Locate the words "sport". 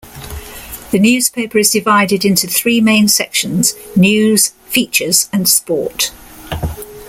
5.47-6.11